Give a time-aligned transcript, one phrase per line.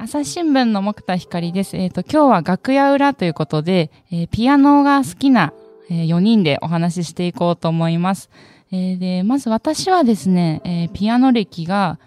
[0.00, 1.76] 朝日新聞の木田光です。
[1.76, 5.52] えっ、と、今日は楽屋裏ということで、えーピアノが好きな、
[5.90, 8.30] え4人でお話ししていこうと思います。
[8.70, 11.98] えーで、まず私はですね、えーピアノ歴が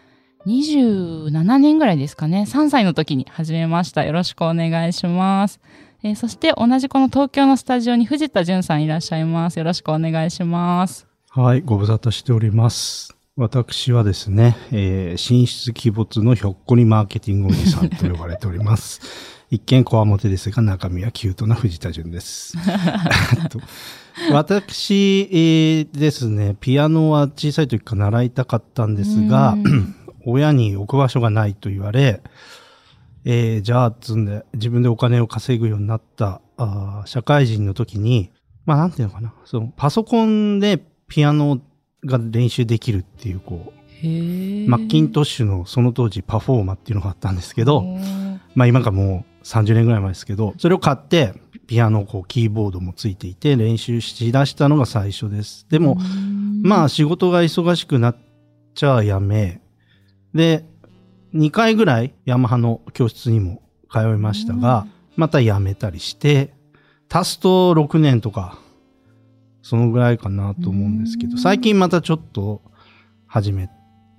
[0.47, 2.45] 27年ぐらいですかね。
[2.47, 4.05] 3歳の時に始めました。
[4.05, 5.59] よろしくお願いします。
[6.01, 9.59] えーそして同じこの東京のスタジオに藤田淳さんいらっしゃいます。
[9.59, 11.07] よろしくお願いします。
[11.29, 13.20] はい、ご無沙汰しております。
[13.41, 19.01] 私はですね、えー、神出鬼没のひょっこりマーケティングおじさんと呼ばれております。
[19.49, 22.53] 一見こわもてですが、中身はキュートな藤田淳です。
[23.41, 23.59] えっと
[24.31, 29.57] 私、えーですね、ピアノは小さい時から習いたかったんですが、
[30.23, 32.21] 親に置く場所がないと言われ、
[33.25, 38.29] えーじゃあ、つんで、自分でお金を稼ぐようになった、あー社会人の時に、
[38.67, 41.59] まあ、なんていうのかな、その、パソコンでピアノ
[42.05, 43.81] が練習できるっていう、こう、
[44.67, 47.83] マッキントッシュのその当時パフォーマっていうのがあったんですけど、
[48.55, 51.33] まあ今がもう30年ぐらい前ですけど、それを買って、
[51.67, 55.67] ピアノ、こう、キーボードもついていて、練習しだしたのが最初です。
[55.69, 55.97] でも、
[56.63, 58.17] まあ仕事が忙しくなっ
[58.73, 59.61] ちゃやめ、
[60.33, 60.65] で、
[61.33, 64.85] 2回ぐらいヤマハの教室にも通いましたが、
[65.15, 66.53] また辞めたりして、
[67.09, 68.57] 足すと6年とか、
[69.61, 72.61] そのぐらいかなと思うんですけど、最近またちょっと
[73.27, 73.69] 始め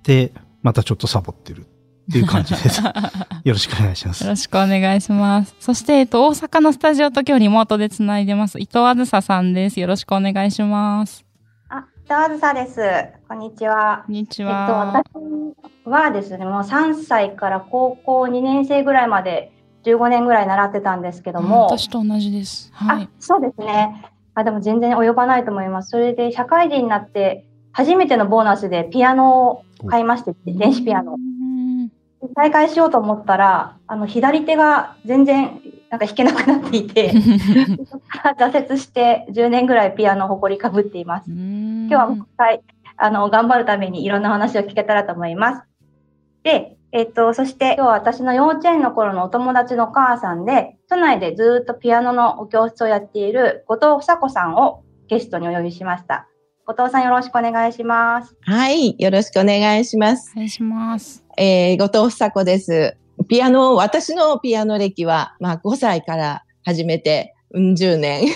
[0.02, 1.64] て、またちょっとサボってるっ
[2.12, 2.82] ていう感じです。
[3.44, 4.30] よろしくお願いしますよ。
[4.30, 5.54] ろしくお願いします。
[5.58, 8.58] そして、えっと、大阪のスタジオと今日リモートでつないでます。
[8.58, 9.80] 伊藤あずささんです。
[9.80, 11.24] よろしくお願いします。
[11.68, 12.80] あ、北あずさです。
[13.28, 14.04] こんにちは。
[14.06, 15.04] こんにちえっと、は。
[15.84, 19.52] 私はですね、もう3歳から高校2年生ぐらいまで
[19.84, 22.70] 15年ぐらい習ってたんですけどうんも、私と同じです。
[22.72, 24.11] はいあ。、そうですね。
[24.34, 25.90] あ、でも全然及ばないと思います。
[25.90, 31.16] それで社会人になって初めてのボーナスでピアノを買いまして、電子ピアノう。
[31.18, 31.42] ん
[32.36, 35.60] 再開しようと思ったら、あの、左手が全然
[35.90, 37.12] なんか弾けなくなっていて、
[38.38, 41.30] 挫折して10年ぐらいピアノを誇りかぶっています。
[41.30, 42.62] 今今日はもう一回、
[42.96, 45.62] あの、頑張るためにいろんな話を聞けたらと思います。
[46.44, 56.28] で、えっと、そして今日は私の幼稚園の頃のお友達のお母さんで、都内でずっとピアノのお教室をやっている後藤房子さんをゲストにお呼びしました。
[56.66, 58.36] 後藤さんよろしくお願いします。
[58.42, 60.32] はい、よろしくお願いします。
[60.34, 61.24] お願いします。
[61.38, 62.98] えー、後藤房子です。
[63.26, 68.26] ピアノ、私のピアノ歴は、まあ、5歳から始めて、うん、10年。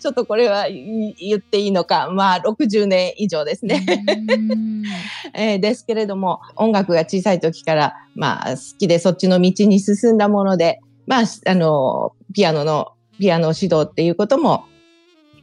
[0.00, 3.84] ちょっとこれはい言っていいのか、まあ、60年以上ですね。
[4.30, 4.84] うん
[5.34, 14.64] えーですけれども、音楽が小さい時から、まあ、好きでそっちの道に進んだもので、まあ、あの、ピアノの、ピアノ指導っていうことも、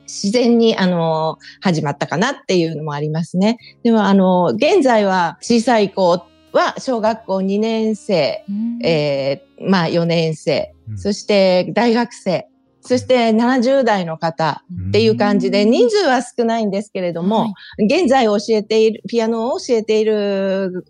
[0.04, 3.58] 自然に、あの、始まったかなっていうのもありますね。
[3.84, 8.44] でも、あの、現在は小さい子は小学校2年生、
[8.84, 12.48] えーまあ4年生、うんそして大学生、
[12.82, 15.72] そして70代の方っていう感じで、うん。
[15.72, 17.48] 人数は少ないんですけれども、は
[17.80, 17.86] い。
[17.86, 20.86] 現在教えている、ピアノを教えている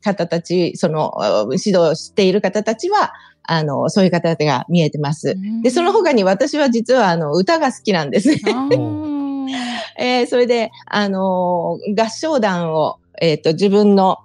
[0.00, 1.14] 方たち、その
[1.48, 3.12] う指導している方たちは、
[3.42, 5.36] あの、そういう方々が見えてます。
[5.62, 8.28] で、その他に私は実はあの、歌が好きなんです。
[8.28, 8.38] ね。
[9.98, 14.18] えーそれで、あのー合唱団を、えっ、と、自分の、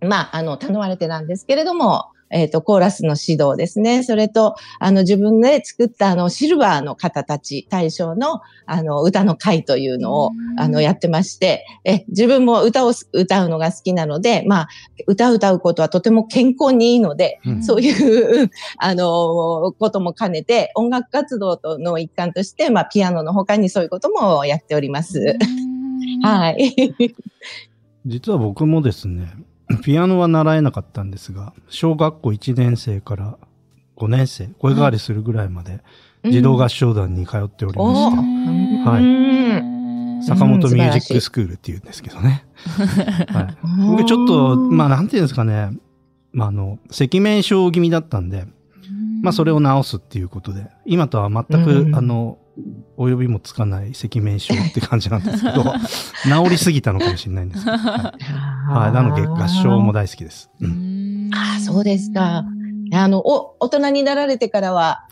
[0.00, 4.02] まあ、あの、頼まれてなんですけれども、えっ、と、コーラスの指導ですね。
[4.02, 14.68] それと、あの、自分で作った、あの、シルバーの方たち、大賞の、あの、歌の会というのを、うんあの、やってまして、え、自分も歌をす歌うのが好きなので、まあ、
[15.06, 25.36] 歌を歌うことはとても健康にいいので、うんそういう、 あの、ことも兼ねて、音楽活動との一環として、まあ、ピアノの他にそういうこともやっております。
[25.40, 25.70] うん
[26.22, 26.94] はい。
[28.06, 29.32] 実は僕もですね、
[29.82, 33.38] ピアノは習えなかったんですが、小学校1年生から
[33.96, 35.80] 5年生、声変わりするぐらいまで、
[36.24, 38.16] 児童合唱団に通っておりまおして、
[38.88, 39.04] はい。
[39.04, 40.22] うん。
[40.22, 42.44] 坂本ミュージックスクールっていうんですけどね。
[43.32, 45.70] はい、うん僕ちょっと、まあなんていうんですかね、
[46.32, 48.46] まああの、赤面症気味だったんで、
[49.22, 51.94] まあそれを治すっていうことで、今とは全く、うん。
[51.94, 52.38] あの、
[52.96, 55.64] お呼びもつかない赤面症って感じなんですけど、
[56.44, 58.24] 治りすぎたのかもしれないんですけど、はい。
[58.70, 60.50] はい、なので合唱も大好きです。
[60.60, 62.44] うんあーそうですか
[62.92, 65.06] あの、お、大人になられてからは、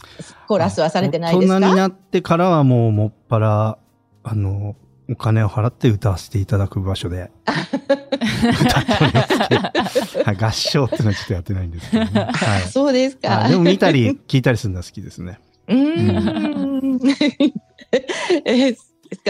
[0.49, 1.55] コーラスはされてないですか？
[1.59, 3.79] 大人になってからはもうもっぱら、
[4.25, 4.75] あの、
[5.11, 12.29] お金を払って歌わせていただく場所で歌っております合唱っていうのはちょっとやってないんですけどね。
[12.31, 13.29] はいそうですか。
[13.39, 13.51] はい。
[13.53, 15.41] でも見たり聞いたりするのは好きですね。
[15.69, 17.01] うーん。
[18.45, 18.77] え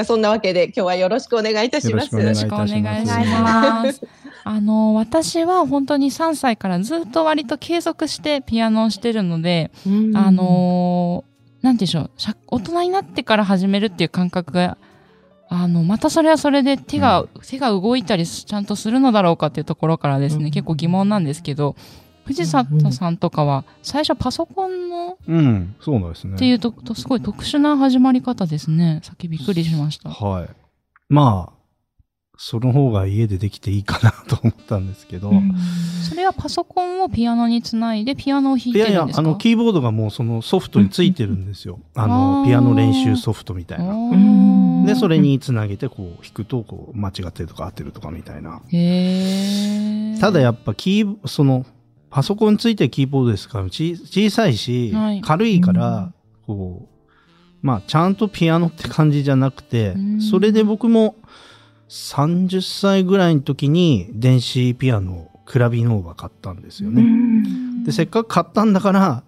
[0.05, 2.15] そんなわけで今日はよろしくお願いいたします。
[2.15, 4.07] よろしくお願いします。
[4.45, 9.71] あの、私は本当に3歳からずっと割と継続してピアノをしてるので、
[10.15, 11.25] あの、
[11.61, 14.79] なんて言うんでしょう、大人になってから始めるっていう感覚が、
[15.51, 21.75] あの、またそれはそれで手が、うん、手が動いたりちゃんとするのだろうかっていうところからですね、うん、結構疑問なんですけど、
[22.29, 26.35] 藤里さんとかは、最初パソコンの、うん、そうなんですね。
[26.35, 29.01] っていうと、とすごい特殊な始まり方ですね。
[29.03, 30.11] さっきびっくりしました。
[30.11, 30.49] はい。
[31.09, 31.59] まあ、
[32.37, 35.55] その方が家でできていいかなと思ったんですけど、うん、
[36.09, 38.93] それはパソコンをピアノにつないでピアノを弾いてるんですか？
[38.93, 41.81] いやいや、あの、キーボードがもうそのソフトについてるんですよ。
[41.97, 44.87] あの、ピアノ練習ソフトみたいな。
[44.87, 48.63] で、それにつなげてこう弾くと、こう、間違ってるとか合ってるとかみたいな。
[48.73, 51.67] へただやっぱキー、その、
[52.11, 56.13] パソコンについてるキーボードですから、小さいし、はい、軽いから、
[56.47, 56.99] こう、
[57.61, 59.95] まあ、ちゃんとピアノって感じじゃなくて、
[60.31, 61.17] それで僕も
[61.89, 67.03] 30歳ぐらいの時に電子ピアノクラビノーバ買ったんですよね。
[67.85, 69.23] で、せっかく買ったんだから、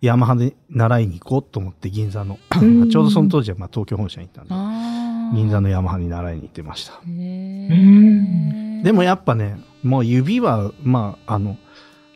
[0.00, 2.38] ヤマハで習いに行こうと思って銀座の、
[2.90, 6.94] ちょうどその当時はまあ東京本社に行ったんで、銀座のヤマハに習いに行ってました。
[7.06, 11.56] でもやっぱね、もう指は、まあ、あの、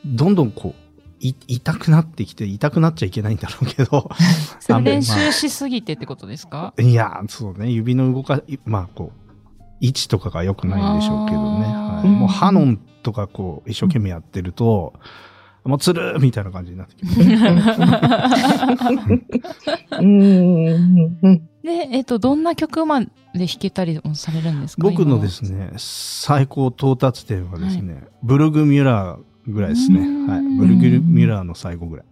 [0.05, 0.81] どんどんこう、
[1.19, 4.09] い痛くなってきて、痛くなっちゃいけないんだろうけど。
[4.81, 9.21] 練習しすぎてってことですか、いや、そうね、指の動か、まあこう、
[9.79, 11.65] 位置とかが良くないんでしょうけどね。
[11.65, 14.93] はい、もうハノンとかこう、一生懸命やってると、
[15.63, 17.17] もうつるみたいな感じになってきます。
[21.63, 22.41] で、えっ、と、どん。
[22.41, 24.61] な曲まで弾けたりもされるん。
[24.61, 29.99] ですか僕のですね、最高到達点はですね、はい、ブルグ・ミュラーぐらいですね。
[30.27, 30.41] はい。
[30.57, 32.05] ブルグ・ミュラーの最後ぐらい。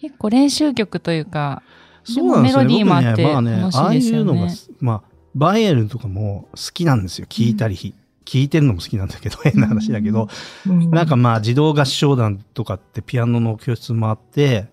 [0.00, 1.62] 結構練習曲というか、
[2.04, 4.48] そうなんですよ、ね、メロディーもあって、ね、まあね、ああいうのが、
[4.80, 5.02] まあ、
[5.34, 7.26] バイエルンとかも好きなんですよ。
[7.28, 7.94] 聞いたり、うん、
[8.24, 10.28] 聞いてるのも好きなんだけど、変な話だけど、
[10.66, 14.66] うん、なんかまあ児童合唱団とかってピアノの教室もあって、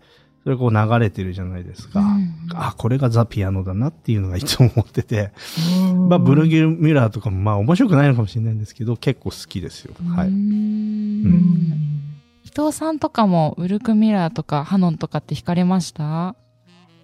[0.50, 2.00] それこう流れてるじゃないですか。
[2.00, 5.32] うん、あ、これがザ・ピアノだなっていうのがいつも思ってて、
[6.10, 9.94] まあブルギル・ミュラーとかもまあ面白くないのかもしれないんですけど、結構好きですよ。
[10.16, 10.30] はい。
[10.30, 10.32] 伊
[12.60, 16.36] 藤さんとかもブルク・ミュラーとかハノンとかって弾かれました？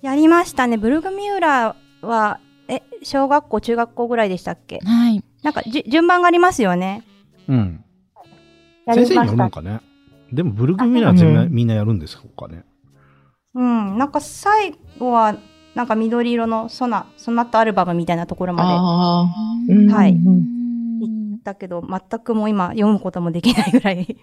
[0.02, 0.78] やりましたね。
[0.78, 4.80] ブルグミューラーはえ、小学校、中学校ぐらいでしたっけ？
[4.84, 5.24] はい。
[5.44, 7.04] なんか、じ、順番がありますよね。
[7.48, 7.84] うん。
[8.88, 9.82] 先生によるのかね。
[10.34, 12.48] でも、ブルグミラー全部みんなやるんですか？
[12.48, 12.64] ね。
[13.56, 13.98] うん。
[13.98, 15.38] なんか、最後は、
[15.74, 18.70] なんか緑色のソナ、ソナットアルバムみたいなところまで。
[19.92, 20.14] はい。
[20.14, 24.18] 行ったけど、全くもう今読むこともできないぐらい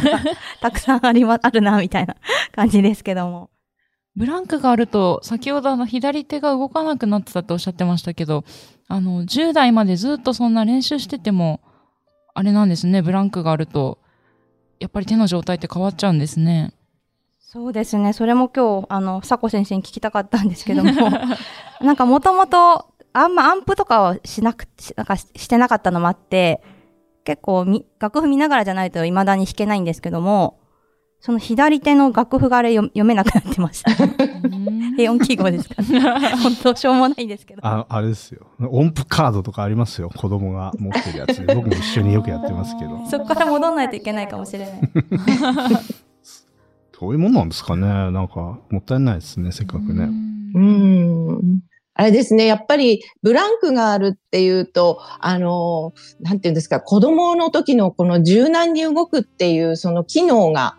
[0.62, 2.16] たくさんありま、あるな、みたいな
[2.52, 3.50] 感じですけども。
[4.16, 8.44] ブランクがあると、先ほどあの左手が動かなくなってたっておっしゃってましたけど、
[8.86, 11.60] あの、10代までずっとそんな練習してても、
[12.32, 13.98] あれなんですね、ブランクがあると、
[14.78, 16.72] やっぱり手の状態って変わっちゃうんですね。
[17.54, 18.12] そうですね。
[18.12, 20.90] それも今日、あの、佐古先生に聞きたかったんですけども、
[21.80, 24.66] なんかもともと、あんまアンプとかをしなく、
[24.96, 26.60] なんかしてなかったのもあって、
[27.22, 30.58] 結構み、楽譜見ながらじゃないと未だに弾けないんですけども、
[31.20, 33.92] その左手の楽譜があれ読めなくなってました。
[34.96, 36.00] 平音記号ですかね。
[36.42, 37.60] 本当しょうもないんですけど。
[37.64, 38.48] あ、あれですよ。
[38.68, 40.10] 音符カードとかありますよ。
[40.10, 41.54] 子供が持ってるやつで。
[41.54, 43.00] 僕も一緒によくやってますけど。
[43.08, 44.80] そこから戻んないといけないかもしれない。
[47.00, 47.86] どういうもんなんですかね。
[47.86, 49.52] なんか、もったいないですね。
[49.52, 50.08] せっかくね。
[50.54, 51.60] うん。
[51.96, 60.76] あれですね、やっぱりブランクがあるっていうと、あの、なんていうんですか、子供の時のこの柔軟に動くっていうその機能が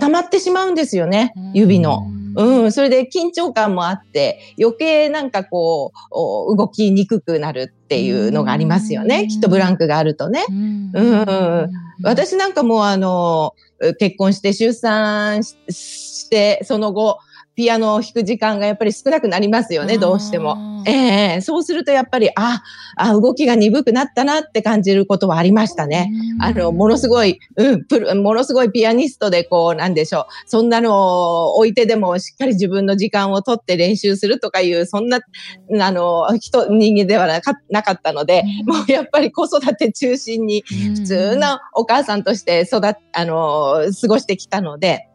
[0.00, 2.06] 溜まってしまうんですよね、指の。
[2.36, 9.28] うん、それで緊張感もあって、余計なんかこう、動きにくくなるっていうのがありますよね。
[9.28, 10.44] きっとブランクがあるとね。
[10.48, 11.70] うん。
[12.02, 13.54] 私なんかもあの、
[13.98, 17.18] 結婚して出産して、その後、
[17.58, 20.56] ピアノを弾く時間がやっぱり少なくなりますよね、どうしても。
[20.86, 22.62] ええー、そうするとやっぱり、あ、
[22.96, 26.08] あ、動きが鈍くなったなって感じることはありましたね。
[26.40, 30.26] あの、ものすごい、うん、プル、ものすごいピアニストでこう、なんでしょう。
[30.46, 35.18] そんなのを置いてでもしっかり自分の時間をとって練習するとかいう、そんな、
[35.80, 40.62] あの、人、人間ではなかなかったので、もうやっぱり子育て中心に
[40.94, 45.08] 普通のお母さんとして育っ、あの、過ごしてきたので、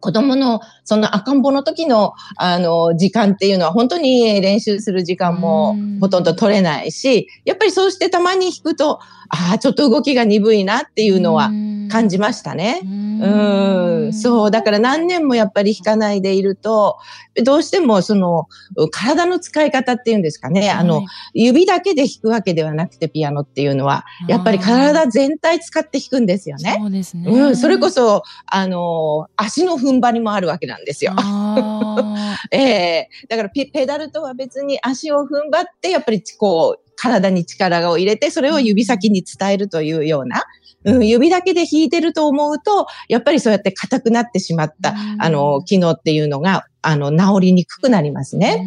[0.00, 11.50] 子供のその赤ん坊の時のあの時間っていうのは本当に練習する時間もほとんど取れないし、やっぱりそうしてたまに弾くと、ああ、ちょっと動きが鈍いなっていうのは
[11.90, 12.80] 感じましたね。
[12.84, 14.50] うん、そう。
[14.50, 16.98] だから何年もやっぱり弾かないでいると、
[17.42, 18.46] どうしてもその
[18.90, 21.02] 体の使い方っていうんですかね、あの、
[21.34, 26.76] 指だけで弾くわけではなくてピアノっていうのは、やっぱり体全体使って弾くんですよね。
[26.78, 27.30] そうですね。
[27.30, 31.12] うん、それこそ、あの、足の踏ん張りもあるわけなんですよ。
[32.50, 40.44] ええー、だからペダルとは別に足を踏ん張って、やっぱりこう、体に力を入れて、それを指先に伝えるというような、
[40.84, 48.64] うん、指だけで弾いてると思うと、やっぱりそうやって硬くなってしまった、あの、機能っていうのが、あの、治りにくくなりますね。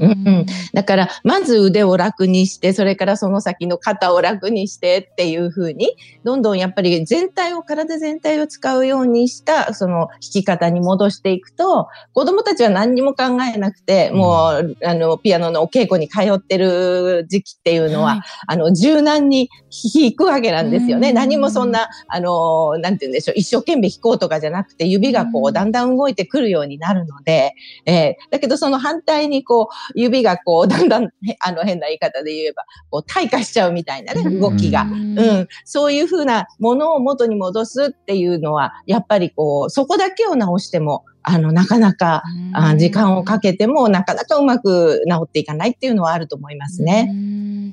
[0.00, 19.48] うん、だから、まず腕を楽にして、それからその先の肩を楽にしてっていうふうに、どんどんやっぱり全体を、体全体を使うようにした、その弾き方に戻していくと、子供たちは何にも考えなくて、もう、あの、ピアノのお稽古に通ってる時期っていうのは、はい、あの、柔軟に
[19.92, 21.12] 弾くわけなんですよね。
[21.12, 27.54] 何もそんな、あの、なんて言うんでしょう、一生懸命弾こうとかじゃなくて、指がこう、だんだん動いてくるようになるので、
[27.86, 31.08] えー、だけどその反対にこう、指がこう、だんだん、
[31.40, 34.82] あの変な言い方で言えば、こう、退化しちゃうみたいなね、動きが。
[34.82, 35.48] うん。
[35.64, 42.22] そういうふうなものを元に戻すっていうのは、やっぱりこう、そこだけを直しても、あの、なかなか、
[42.52, 47.10] あ時間をかけても、なかなかうまく治っていかないっていうのはあると思いますね。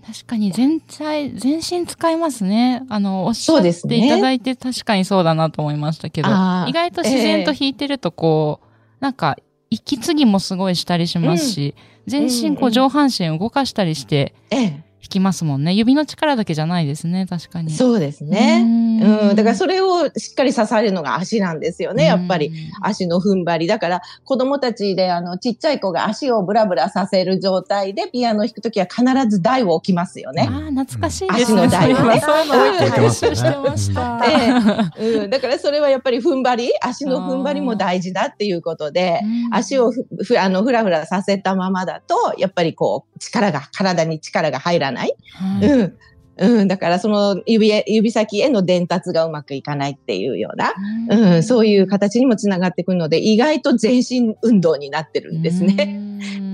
[0.08, 2.84] 確かに全体、全身使いますね。
[2.88, 9.38] あの、おっしゃっていただいて、確かにそうだなと思いましたけど、意外と自然と弾いてるとこう、えー、なんか、
[9.70, 14.81] 息継ぎもすごいしたりしますし、うん、全身こう上半身動かしたりして、ええ、弾
[15.12, 15.74] きますもんね。
[15.74, 17.72] 指の力だけじゃないですね、確かに。
[17.72, 18.64] そうですね。
[19.02, 19.36] うん。
[19.36, 22.52] だからそれをしっかり支えるのが足なんですよね、やっぱり。
[22.82, 23.68] 足の踏ん張り。
[23.68, 30.48] だから子供たちで、あの、ちっちゃい子が足をブラブラさせる状態でピアノを弾くときは必ず台を置きますよね。
[30.50, 31.62] ああ、懐かしいですね。
[31.62, 32.22] 足の台をね。
[32.22, 34.22] そうなんですしてました。
[34.26, 35.20] ええ。
[35.24, 35.30] うん。
[35.30, 45.16] だからそれはやっぱり踏ん張り、足の踏ん張りも大事だっていうことで、足をふ、ふ、あの、ふらふらさせたままだと、やっぱりこう、力が、体に力が入らない。
[45.34, 45.98] はい、うん。
[46.38, 50.74] うん、だからその指へ、指先への伝達がうまくいかないっていうような、
[51.10, 56.00] うん、そういう形にもつながってくるので、意外と全身運動になってるんですね。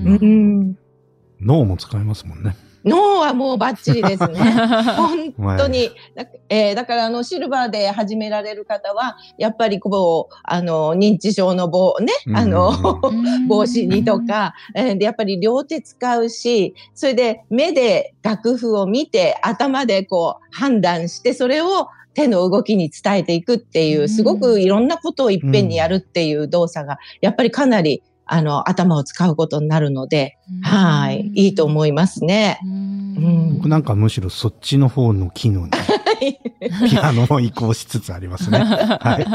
[0.05, 0.77] うん、
[1.39, 2.55] 脳も使えますもんね。
[2.83, 4.39] 脳はもうバッチリですね。
[5.37, 5.89] 本当に。
[6.49, 12.71] えー、だからあのシルバーで始められる方は、やっぱりこう、あの、認知症の棒ね、あの、
[13.47, 32.59] 帽子にとか、えー、で、やっぱり両手使うし、それで目で楽譜を見て、頭でこう判断して、それを手の動きに伝えていくっていう、すごくいろんなことをいっぺんにやるっていう動作が、やっぱりかなりあの、頭を使うことになるので、はい、いいと思いますね。
[33.55, 35.71] 僕なんかむしろそっちの方の機能に、
[36.89, 38.59] ピアノを移行しつつありますね。
[38.59, 39.25] はい。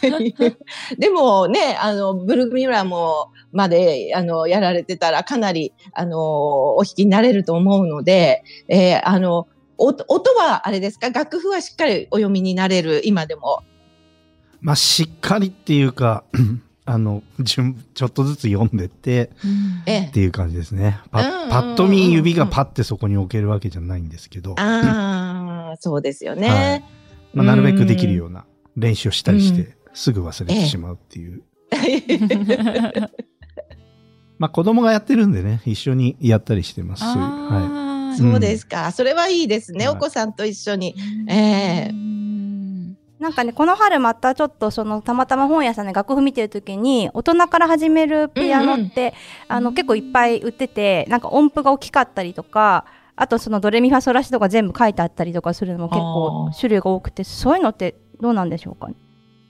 [0.98, 9.46] でもね、あの、ブルーミラーも、まで、あの、やられてたら、かなり、あの、お弾きになれると思うので、えー、あの、
[9.78, 10.04] 音
[10.34, 11.08] はあれですか？
[11.10, 13.62] 楽譜はしっかりお読みになれる、今でも。
[14.60, 16.22] まあ、しっかりっていうか、
[16.86, 20.98] あの、順、ちょっとずつ読んでって、うん、っていう感じですね。
[21.10, 24.54] パパッと見指がパッてそこに置けるわけじゃないんですけど。
[24.58, 26.48] ああ、そうですよね。
[26.48, 26.84] はい、
[27.34, 28.44] まあ、なるべくできるような
[28.76, 31.42] 練習をしたりして、すぐ忘れてしまうっていう。
[34.38, 37.04] まあ子供がやってるんでね、一緒にやったりしてます。
[37.04, 38.18] はい。
[38.18, 38.86] そうですか。
[38.86, 39.88] うん、それはいいですね。
[39.88, 40.96] お子さんと一緒に。
[41.28, 41.99] ええー
[43.20, 49.12] なんかね、この春またちょっとその、たまたま本屋さんで楽譜見てるときに、大人から始めるピアノって、うんうん、
[49.48, 52.86] あの、結構いっぱい売ってて、なんか音符が大きかったりとか、
[53.16, 58.94] あとそのドレミファソラシドが全部書いてあったりとかするのも結構種類が多くて、そういうのってどうなんでしょうかね？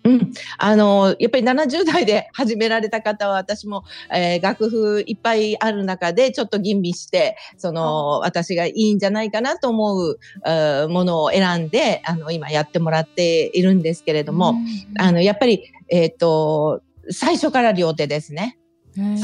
[0.05, 0.33] うん。
[0.59, 14.55] あの、やっぱり70代で始められた方は、私も、えー、楽譜いっぱいある中で、ちょっと吟味して、その、私がいいんじゃないかなと思う、うものを選んで、あの、今やってもらっているんですけれども、
[14.99, 18.57] あの、やっぱり、えっ、ー、と、最初から両手ですね。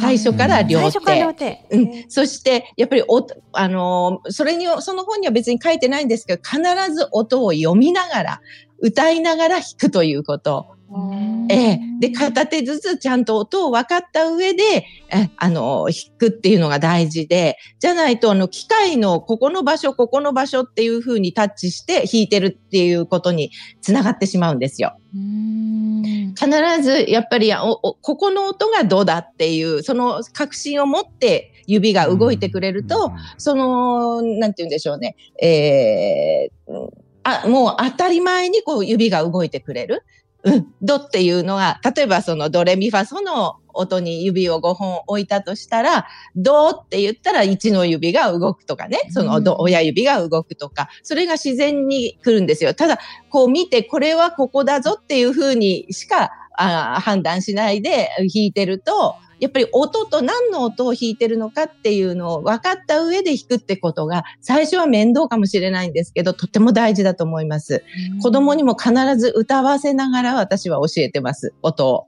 [0.00, 1.20] 最初から両手。
[1.20, 1.66] 両手。
[1.70, 2.04] うん。
[2.08, 6.60] そして、やっぱりお、あのそれに、その本には別に書いてないんですけど、必
[6.94, 8.40] ず音を読みながら、
[8.80, 10.76] 歌いながら弾くということ。
[11.50, 11.80] ええ。
[12.00, 24.96] で、片手ずつちゃんと音を分かった上で、えあの、弾くっていうのが大事で、じゃないと、あの、機械のここの場所、ここの場所っていうふうにタッチして弾いてるっていうことにつながってしまうんですよ。
[26.38, 37.05] 必ず、やっぱりおお、ここの音がドだっていう、その確信を持って指が動いてくれると、その、なんて言うんでしょうね、えー、
[37.44, 40.02] あ、もう当たり前にこう指が動いてくれる？
[40.44, 46.06] うん、ドっていうのが、例えばそのドレミファソの音に指を5本置いたとしたら、
[46.36, 52.74] ドって言ったら1の指が動くとかね、そのド、親指が動くとか、それが自然に来るんですよ。
[52.74, 67.84] ただ、こう見て、これはここだぞっていうふうにしかあ判断しないで弾いてると、やっぱり音と何の音を弾いてるのかっていうのを分かった上で弾くってことが最初は面倒かもしれないんですけど、とても大事だと思います。
[68.22, 72.06] 子供にも必ず歌わせながら私は教えてます、音を。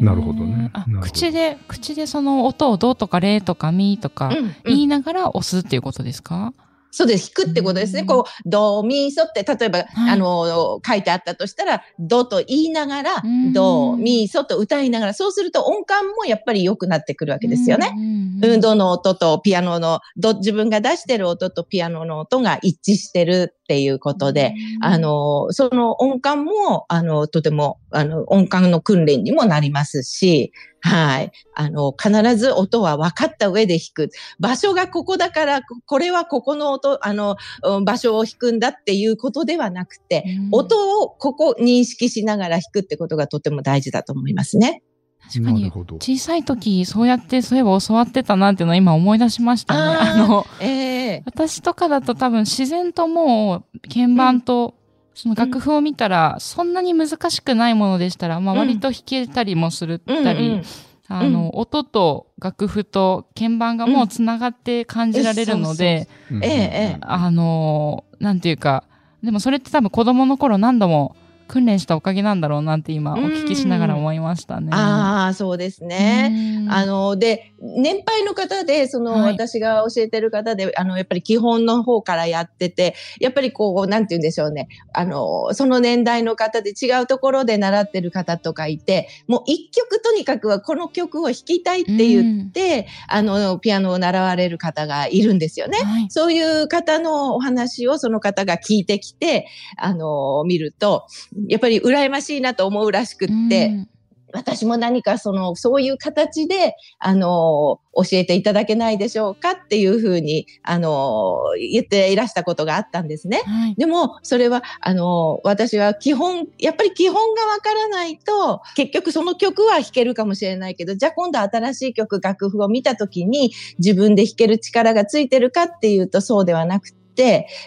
[0.00, 0.72] なるほどね。
[1.02, 4.30] 口で、口でその音をどうとかれとかみとか
[4.64, 6.65] 言いながら押すっていうことですか、うん
[6.96, 7.30] そうです。
[7.30, 8.04] 弾くってことですね。
[8.04, 13.22] こう、ド、ミ、ソって、例えば、はい、あの、書いてあったとしたら、ドと言いながら、
[13.52, 17.92] ド、ミ、ソと歌いながら、そうすると音感もやっぱり良くなってくるわけですよね。
[18.40, 31.32] うん、ドの音とピアノの、ド、自分が出してる音とピアノの音が一致してるっていうことで、あの、その音感も、あの、とても、あの、音感の訓練にもなりますし、はい。
[31.56, 34.10] あの、必ず音は分かった上で弾く。
[34.38, 37.36] 場所がここだから、これはここの音、あの、
[37.84, 44.84] 場所を弾くんだっていうことではなくて、うん、音をここ認識しながら弾くってことがとても大事だと思いますね。
[45.22, 49.96] 確かに、小さい時、そうやって、そういえば教わってたなっていうのを今思い出しましたね。
[49.96, 54.74] あの、えー、私とかだと多分自然ともう、鍵盤と、
[55.14, 60.62] その楽譜を見たら、そんなに難しくないものでしたら、まあ割と弾けたりもするったり、
[61.08, 66.08] あの、音と楽譜と鍵盤がもう繋がって感じられるので、
[66.42, 68.84] ええ、あの、なんていうか、
[69.22, 71.16] でもそれって多分子供の頃何度も
[71.46, 74.70] 訓練したおかげなんだろうなって今お聞きしながら思いましたね。
[74.72, 76.66] ああ、そうですね。
[76.68, 84.68] あの、で、年配の方で、その、はい、私が教えてる方で、あの、やっぱり基本の方からやってて、やっぱりこう、なんて言うんでしょうね。
[84.92, 95.78] あの、その年代の方で違うところで習ってる方とかいて、もう一曲とにかくはこの曲を弾きたいって言って、あの、ピアノを習われる方がいるんですよね。
[95.78, 101.06] はい、そういう方のお話をその方が聞いてきて、あの、見ると、
[101.48, 103.86] やっぱり羨ましいなと思うらしくって、
[104.32, 113.42] 私も何かその、そういう形で、あの、教えていただけないでしょうかっていうふうに、あの、言っていらしたことがあったんですね。
[113.46, 127.05] はい、でも、それは、あの、私は基本、やっぱり基本がわからないと、結局その曲は弾けるかもしれないけど、じゃあ今度新しい曲、楽譜を見たときに自分で弾ける力がついてるかっていうとそうではなくて、、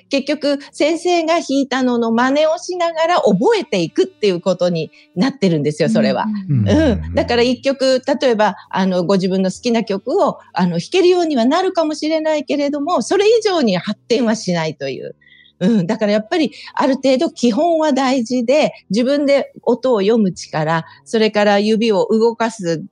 [0.10, 6.26] 結局先生が弾いたのの真似をしながら覚えていくっていうことになってるんですよ、それは。
[6.50, 6.70] うん。
[6.70, 15.16] うん、だから一曲、例えば、あの、ご自分の好きな曲を、あの、弾けるようにはなるかもしれないけれども、それ以上に発展はしないという。
[15.60, 15.88] うん。
[15.88, 22.84] だからやっぱりある程度基本は大事で、自分で音を読む力、それから指を動かす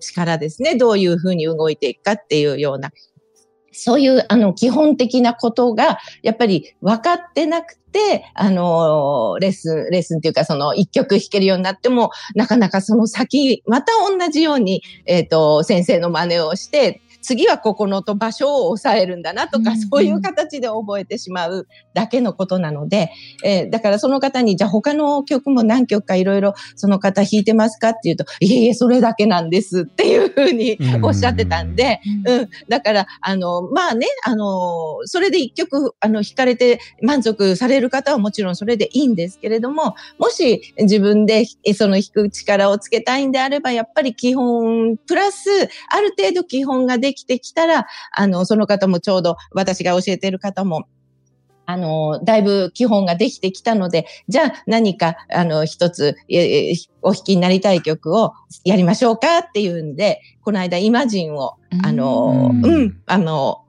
[0.00, 0.76] 力ですね。
[0.76, 2.90] どういうふうに動いていくかっていうような。
[3.76, 23.10] そういう、あの、基本的なことが、やっぱり分かってなくて、あの、レッスン、レッスンっていうか、その一曲弾けるようになっても、なかなかその先、また同じように、えっ、ー、と、先生の真似をして、次はここのと場所を抑えるんだなとか、そういう形で覚えてしまうだけのことなので、
[23.44, 45.48] えー、だからその方に、じゃあ他の曲も何曲かいろいろその方弾いてますかっていうと、いえいえ、それだけなんですっていうふうにおっしゃってたんで、うん、うん、だから、あの、まあね、あの、それで一曲、あの、弾かれて満足される方はもちろんそれでいいんですけれども、もし自分でその弾く力をつけたいんであれば、やっぱり基本、プラス、
[45.90, 50.86] ある程度基本ができてきたら、あの、その方もちょうど私が教えている方も、
[51.66, 58.32] あの、だいぶ基本ができてきたので、じゃあ何か、あの、一つ、えお弾きになりたい曲を
[58.64, 63.65] やりましょうかっていうんで、この間イマジンを、あの、うん、うん、あの、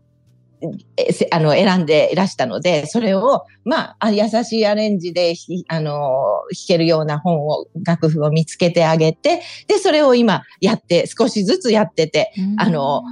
[1.32, 5.34] あの、選んでいらしたので、それを、まあ、優しいアレンジで、
[5.68, 13.04] あの、弾けるような本を、楽譜を見つけてあげて、で、それを今やって、少しずつやってて、あの、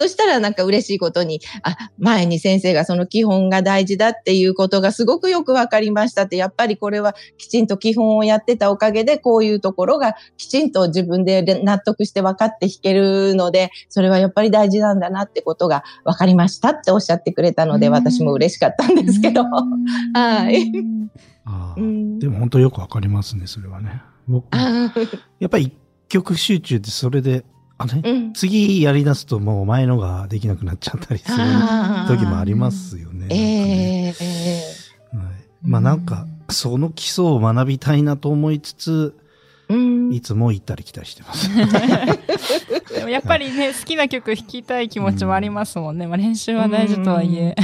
[0.00, 19.44] そしたらなんか嬉しいことに、あ、前に先生がその基本が大事だっていうことがすごくよくわかりましたって、やっぱりこれはきちんと基本をやってたおかげで、こういうところがきちんと自分で納得して分かって弾けるので、それはやっぱり大事なんだなってことが分かりましたっておっしゃってくれたので、私も嬉しかったんですけど。
[19.44, 20.72] はい。
[21.44, 24.02] あでも本当よくわかりますね、それはね。
[24.28, 25.72] 僕やっぱり一
[26.08, 27.44] 曲集中ってそれで
[27.78, 31.36] あね、うん、次やり出すともう前のができなくなっちゃったりする
[32.08, 33.28] 時もありますよね。
[33.30, 35.26] えー、はい、
[35.62, 39.14] まあなんか、その基礎を学びたいなと思いつつ、
[39.68, 41.48] うん、いつも行ったり来たりしてます。
[42.94, 46.06] でもやっぱりね、好きな曲弾きたい気持ちもありますもんね。
[46.08, 47.54] まあ練習は大事とはいえ。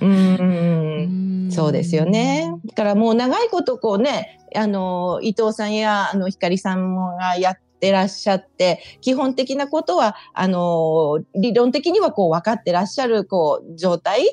[0.00, 2.52] うんそうですよね。
[2.66, 14.24] だからもう長いことこうね、あの、伊藤さんや、あの、ひかりさんがやってらっしゃって、基本的なことは、あの、理論的にはこう分かってらっしゃる、こう、状態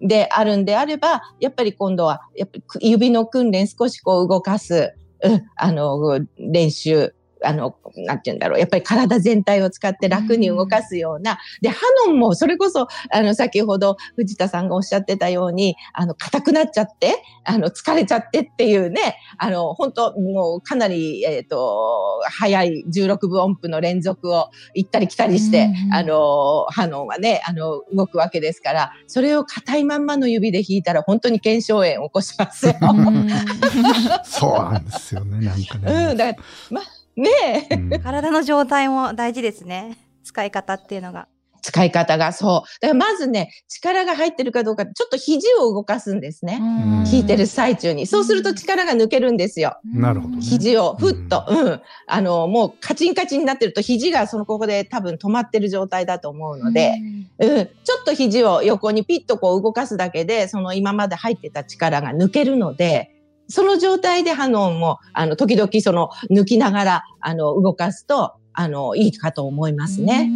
[0.00, 8.58] であるんであれば、やっぱり今度は、やっぱり指の訓練少しこう動かす、うん、あの、練習あの、なんて言うんだろう。
[8.58, 11.32] やっぱり体全体を使って楽に動かすような。
[11.32, 32.74] うん、で、ハノンもそれこそ、あの、先ほど藤田さんがおっしゃってたように、あの、硬くなっちゃって、あの、疲れちゃってっていうね、あの、本当もうかなり、えっ、ー、と、早い16分音符の連続を行ったり来たりして、うん、あの、ハノンはね、あの、動くわけですから、それを硬いまんまの指で弾いたら本当に腱鞘炎を起こしますよ。
[34.24, 36.06] そうなんですよね、なんかね。
[36.10, 36.80] うん、だから、ま
[37.18, 39.98] ねえ、うん、体の状態も大事ですね。
[40.22, 41.26] 使い方っていうのが。
[41.60, 42.80] 使い方がそう。
[42.80, 46.60] だからまずね、力が入ってるかどうか、ちょっと肘を動かすんですね。
[46.60, 48.06] 弾いてる最中に。
[48.06, 49.76] そうすると力が抜けるんですよ。
[49.84, 51.80] なるほど、ね、肘をふっと、うん、うん。
[52.06, 56.94] あの、もうカチンカチンになってると肘がそのここで多分止まってる状態だと思うので、
[57.38, 63.17] うん、うん、ちょっと肘を横にピッとこう動かすだけで、その今まで入ってた力が抜けるので、
[63.48, 70.28] その状態でハノンも、あの、時々その、抜きながら、あの、動かすと、あの、いいかと思いますね。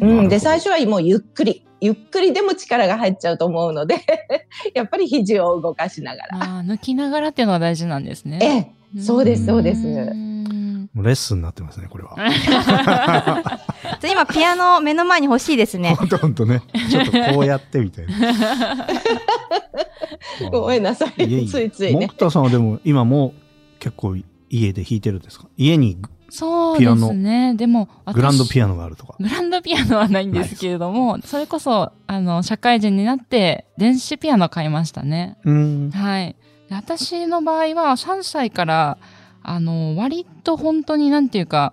[0.00, 0.28] うん。
[0.28, 3.96] で、最初はもうゆっくり、ゆっくりでも力が入っちゃうと思うので
[4.74, 6.38] やっぱり肘を動かしながら。
[6.38, 8.72] ああ、抜きながらっていうのが大事なんですね。
[8.94, 9.82] ええ、そうです、そうです。
[11.02, 12.16] レッスンになってますね、これは。
[14.10, 15.94] 今、ピアノ目の前に欲しいですね。
[15.94, 16.62] ほんとほんとね。
[16.90, 18.86] ちょっとこうやってみたいな。
[20.50, 21.44] ごめんなさい。
[21.44, 22.08] いついついね。
[22.08, 23.34] 木田さんはでも今も
[23.78, 24.16] 結構
[24.50, 25.46] 家で弾いてるんですか？
[25.56, 27.54] 家にそうですね。
[27.54, 29.14] でも、グランドピアノがあるとか。
[29.20, 35.36] グランドピアノはないんですけれども、それこそ、あの、社会人になって、電子ピアノ買いましたね。
[35.44, 35.90] うん。
[35.92, 36.34] はい。
[36.68, 38.98] 私の場合は、3歳から、
[39.48, 41.72] あの、割と本当になんていうか、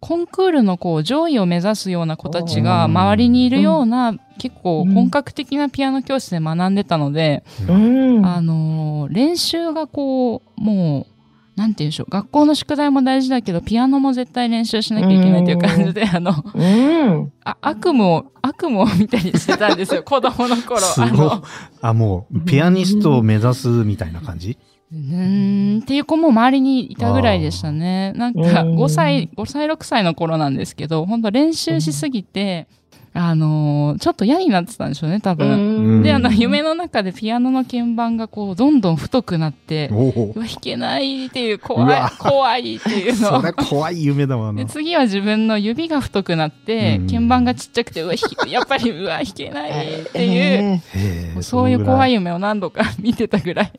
[0.00, 11.12] コンクールのこう上位を目指すような子たちが周りにいるような、結構本格的なピアノ教室で学んでたので、うん、あの練習がこうもう
[11.54, 20.80] なんて言うんでしょう学校の宿題も大事だけどピアノも絶対練習しなきゃいけないという感じで、あの、うん、あ悪夢を悪夢を見たりしてたんですよ子供の頃。
[20.80, 21.42] あ
[21.80, 24.58] あもうピアニストを目指すみたいな感じ、
[24.92, 28.12] うん、っていう子も周りにいたぐらいでしたね。
[28.14, 32.66] なんか5歳、5歳、6歳の頃なんですけど、本当練習しすぎて、
[33.14, 36.02] あのー、ちょっと嫌になってたんでしょうね、多分。
[36.02, 43.40] で、あの、夢の中でピアノの鍵盤がこう、どんどん太くなって、うわ、弾けないっていう、怖い、怖いっていうの。
[43.40, 44.64] それ怖い夢だわな。
[44.64, 48.14] で、次は自分の指が太くなって、鍵盤がちっちゃくて、うわ、
[48.48, 53.72] やっぱり、うわ、弾けないっていう、そういう怖い夢を何度か見てたぐらい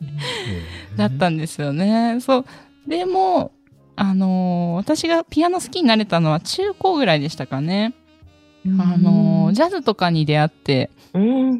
[0.97, 2.19] だったんですよね。
[2.21, 2.45] そう。
[2.87, 3.51] でも、
[3.95, 7.93] あのー、私がピアノ好きになれたのは中高ぐらいでしたかね。
[8.79, 10.89] あの、ジャズとかに出会って、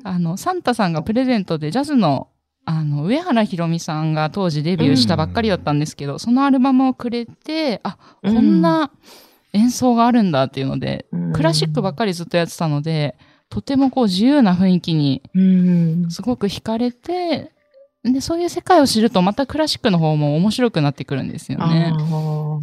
[0.03, 2.29] あの、サンタさんがプレゼントでジャズの、
[2.65, 8.91] あの、上原ひろみさんが当時デビューしたばっかりだったんですけど、そのアルバムをくれて、あ、こんな
[9.51, 13.17] 演奏があるんだっていうので、クラシックばっかりずっとやってたので、
[13.49, 15.21] とてもこう自由な雰囲気に、
[16.09, 17.51] すごく惹かれて、
[18.03, 21.93] で、そういう世界を知るとまたクラシックの方も面白くなってくるんですよね。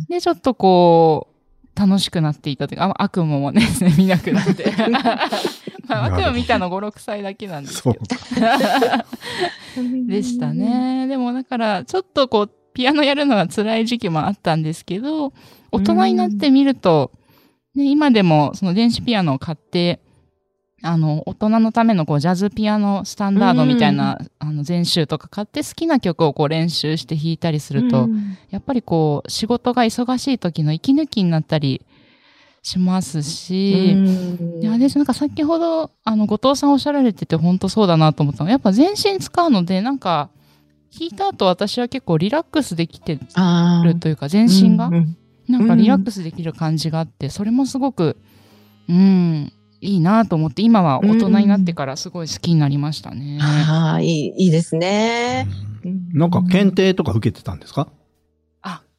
[0.09, 1.29] で、ちょっとこ
[1.75, 4.71] う、楽しくなっていたというか、悪夢もね、 見なくなって。
[5.89, 7.97] まあ、悪夢見たの5、6歳だけなんですけど。
[10.07, 11.07] でしたね。
[11.07, 15.33] でもだから、ちょっとこう、ピアノやるのが辛い時期もあったんですけど、
[15.73, 17.11] 大人になってみると、
[17.75, 20.01] ね、今でもその電子ピアノを買って、
[20.83, 28.09] あの、大人のためのこうジャズピアノスタンダードみたいな、あの、全集とか買って好きな曲をこう練習して弾いたりすると、
[28.51, 31.85] やっぱりこう、仕事が忙しい時の息抜きになったり
[32.63, 34.97] しますし、いや、です。
[34.97, 40.31] なんか先ほど、あの、後藤さんおっしゃられてて本当そうだなと思ったのは、やっぱ全身使うので、なんか、
[40.93, 43.19] 弾いた後私は結構リラックスできて
[43.85, 44.91] るというか、全身が、
[45.49, 48.17] なんかリラックスできる感じがあって、それもすごく、
[48.89, 53.39] うん、いいなと思って、今は大人になってからすごい好きになりましたね。
[53.41, 55.49] ああ、いい、いいですね。
[56.13, 57.89] なんか検定とか受けてたんですか？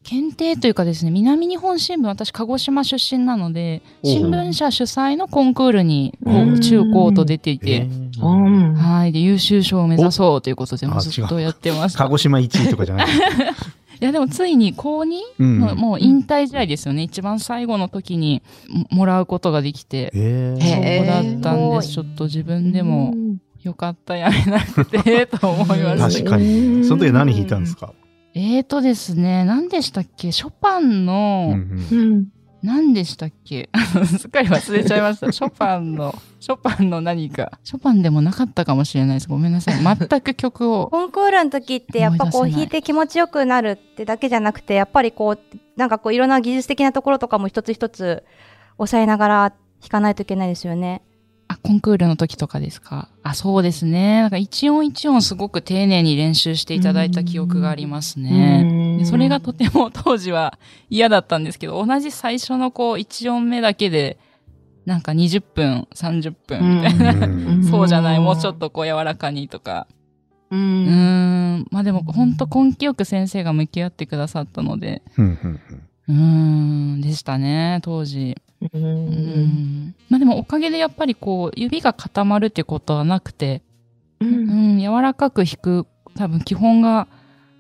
[0.04, 7.88] 検定というかですね、南日本新聞、私、鹿児島出身なので、新聞社主催のコンクールに、こう、中高と出ていて、
[8.20, 9.12] はい。
[9.12, 12.00] で、優秀賞を目指そうということで、もずっとやってました。
[12.00, 13.10] 鹿児島1位とかじゃないい
[14.06, 15.20] や、でもついに高 2?
[15.40, 17.04] うん、もう引退試合ですよね。
[17.04, 18.42] 一番最後の時に
[18.90, 20.12] もらうことができて、
[20.60, 21.90] そうだったんです。
[21.94, 23.14] ちょっと自分でも、
[23.62, 26.18] よかった、やめなくて、 と思います。
[26.24, 26.84] 確かに。
[26.84, 27.94] その時何弾いたんですか？
[28.34, 30.32] えーとですね、何でしたっけ？
[30.32, 31.54] ショパンの、
[32.64, 33.70] 何でしたっけ？
[34.20, 35.32] すっかり忘れちゃいました。
[35.32, 37.52] ショパンの、ショパンの何か。
[37.64, 39.28] ショパンでもなかったかもしれないです。
[39.28, 39.98] ごめんなさい。
[39.98, 40.88] 全く曲を。
[40.90, 48.24] コンクールの時ってやっぱこう弾いて気持ちよくなるってだけじゃなくて、やっぱりこう、なんかこういろんな技術的なところとかも一つ一つ
[48.78, 51.02] 抑えながら弾かないといけないですよね。
[51.48, 53.10] あ、コンクールの時とかですか？
[53.24, 54.22] あ、そうですね。
[54.22, 58.81] なんか一音一音すごく丁寧に練習していただいた記憶がありますね。
[59.06, 60.58] それがとても当時は
[60.90, 64.18] 嫌だったんですけど、同じ最初のこう一音目だけで、
[64.86, 69.88] なんか20分、30分みたいな、そうじゃない、もうちょっとこう柔らかにとか。
[70.50, 70.60] うん。
[70.60, 70.64] う
[71.60, 71.68] ん。
[71.72, 75.02] まあでも本当根気よく先生が向き合ってくださったので、
[76.08, 78.36] うん、でしたね、当時。
[78.74, 79.96] うん。
[80.10, 83.62] まあでもおかげでやっぱりこう、指が固まるってことはなくて、
[84.20, 87.08] うん、うん、柔らかく弾く、多分基本が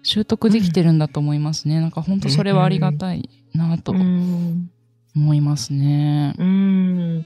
[0.04, 1.78] 習得できてるんだと思いますね。
[1.78, 6.36] うん、なんか本当それはありがたいなと思いますね。
[6.38, 7.26] うん。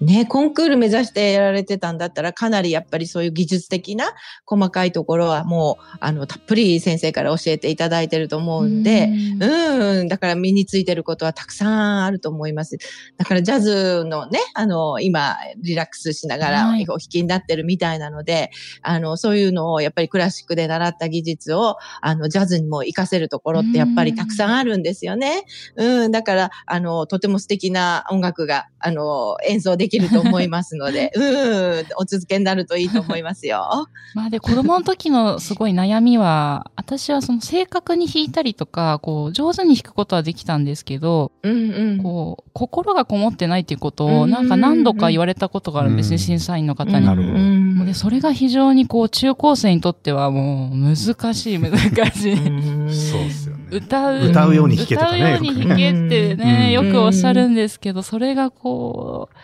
[0.00, 4.12] ね、コンクール目指してやられてたんだったら、かなりやっぱりそういう技術的な
[4.46, 9.10] 細かいところはもう、あの、たっぷり先生から教えていただいてると思うんで、
[9.40, 12.78] うん、だから身についてることはたくさんあると思います。
[13.18, 25.44] だからジャズのね、あの、今、リラックスしながらお弾きになってるみたいなので、はい、あの、そういうのをやっぱりクラシックで習った技術を、あの、ジャズにも活かせるところってやっぱりたくさんあるんですよね。
[25.76, 33.86] うん、だから、あの、とても素敵な音楽が、あの、演奏でききると思いますので、 うん、お続けになるといいと思いますよ。
[34.14, 47.06] まあで、子供の時のすごい悩みは、私はその正確に弾いたりとか、こう、上手に弾くことはできたんですけど、うんうん、こう、心がこもってないっていうことを、なんか何度か言われたことがあるんですね、審査員の方に。
[47.06, 47.84] なるほど。
[47.84, 50.96] で、それが非常にこう、中高生にとってはもう、難
[51.34, 52.36] しい、難しい。
[52.36, 53.60] そうですよね。
[53.70, 54.28] 歌う。
[54.28, 55.18] 歌うように弾けとかね。
[55.18, 59.36] 歌うように弾けってね、よくおっしゃるんですけど、それがこう、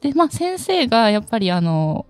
[0.00, 2.06] で、まあ先生がやっぱりあの、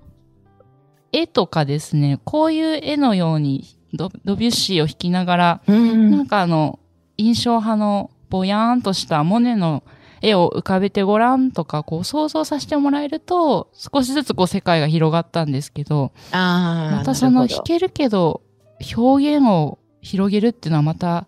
[1.13, 6.79] 絵とかですね、こういう絵のようにドドビュッシーを弾きながら、うん、なんかあの、
[7.17, 9.83] 印象派のぼやーんとしたモネの
[10.23, 18.43] 絵を浮かべてごらんとか、こう想像させてもらえると、少しずつこう世界が広がったんですけど、あまたその弾けるけど、
[18.97, 21.27] 表現を広げるっていうのはまた、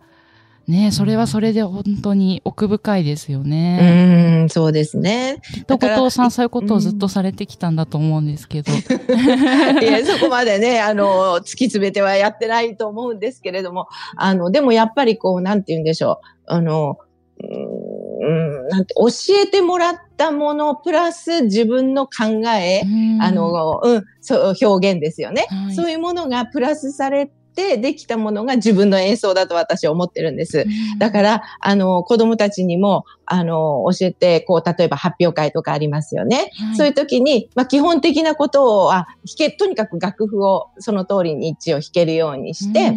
[0.72, 4.40] ねそれはそれで本当に奥深いですよね。
[4.42, 5.40] うん、そうですね。
[5.54, 8.72] きっと後藤さんそういうことをずっとされてきたんだと思うんですけど。
[8.72, 16.26] いや、そこまでね、あの、突き詰めてはやってないと思うんですけれども、あの、でもやっぱりこう、なんて言うんでしょう。
[16.46, 16.96] あの、
[17.42, 19.06] うん、なんて、教
[19.42, 22.82] えてもらったものプラス自分の考え、
[23.20, 30.64] あの、うん、そう、表現ですよね、はい、そういうものがプラスされってできたものが自分の演奏だと私は思ってるんです。
[30.98, 36.50] だから、あの、子供たちにも、あの、教えて、こう、例えば発表会とかありますよね。
[36.58, 42.96] はい、そういう時に、まあ、基本的なことを、あ、弾け、とにかく楽譜をその通りに一応弾けるようにして、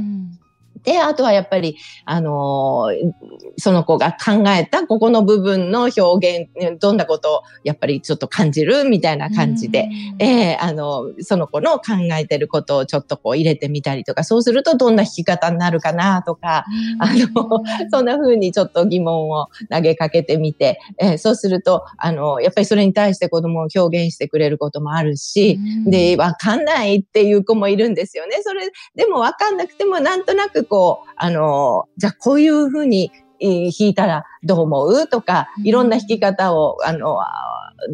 [0.85, 3.11] で、あとはやっぱり、あのー、
[3.57, 16.65] その子が考えたここの部分の表現、どんなことをやっぱりちょっと感じるみたいな感じで、えー、あの、その子の考えてることをちょっとこう入れてみたりとか、そうするとどんな弾き方になるかなとか、
[16.99, 28.37] あの、そんな風にちょっと疑問を投げかけてみて、えー、そうすると、あの、やっぱりそれに対して子供を表現してくれることもあるし、で、わかんないっていう子もいるんですよね。
[28.41, 33.09] それ、でもわかんなくてもなんとなくこう、こう、あの、じゃあこういうふうに
[33.39, 35.07] 弾いたらどう思う？
[35.07, 37.17] とか、いろんな弾き方を、あの、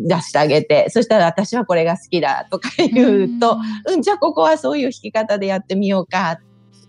[0.07, 6.37] 出してあげて、そしたら私はこれが好きだとか言うと、うん、じゃあここはそういう弾き方でやってみようかっ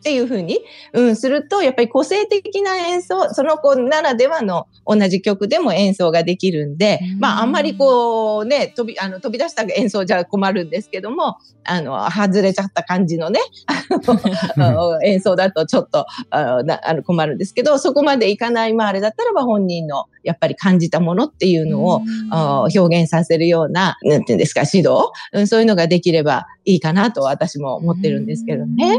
[0.02, 0.60] ていうふうに、
[0.92, 13.40] うん、すると、やっぱり個性的な演奏、その子ならではの同じ曲でも演奏ができるんで、まあ、あんまりこうね、飛び、あの、飛び出した演奏じゃ困るんですけども、あの、外れちゃった感じのね、
[15.04, 22.02] 演奏だとちょっと、あの困るんですけど、そこまでいかないまああれだったらば本人のやっぱり感じたものっていうのを
[22.74, 28.98] 表現させるような、なんていうんですか、指導、うん、そういうのができればいいかなと私も思ってるんですけどね。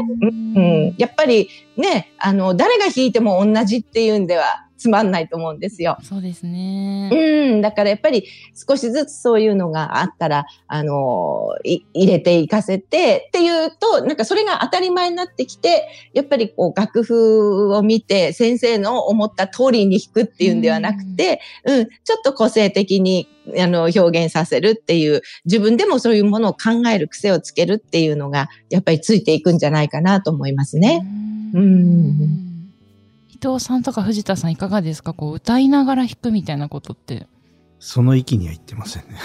[0.56, 5.96] うん、やっぱりね、あの、誰が弾いても同じっていうんでは、つまんないと思うんですよ。
[6.02, 7.08] そうですね。
[7.10, 7.62] うん。
[7.62, 8.26] だからやっぱり
[8.68, 23.26] 少しずつそういうのがあったら、あの、入れていかせてっていうと、なんかそれが当たり前になってきて、やっぱりこう楽譜を見て先生の思った通りに弾くっていうんではなくて、うん、うん、ちょっと個性的に
[23.58, 31.00] あの表現させるっていう、自分でもそういうものを考える癖をつけるっていうのが、やっぱりついていくんじゃないかなと思いますね。
[31.54, 32.53] うん。
[33.44, 35.12] 伊藤さんとか藤田さんいかがですか？
[35.12, 37.26] こう歌いながら弾くみたいなことって。
[37.78, 39.18] その域には言ってませんね。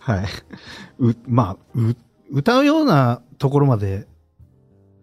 [0.00, 0.26] はい。
[0.98, 1.96] う、まあ、う、
[2.30, 4.06] 歌うようなところまで、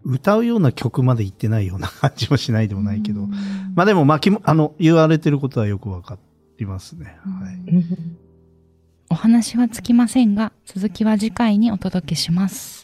[0.03, 3.25] 歌うような曲まで行ってないような感じもしないでもないけど、
[3.73, 6.19] まあでも、まあ、あの、言われてることはよくわか
[6.59, 7.17] りますね。
[7.23, 7.85] はい。
[9.09, 12.78] お話はつきませんが、続きは次回にお届けします。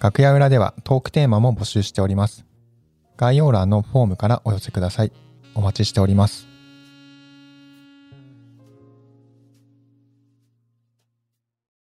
[0.00, 2.46] 楽屋裏ではトークテーマも募集しております。
[3.16, 5.12] 概要欄のフォームからお寄せください。
[5.54, 6.47] お待ちしております。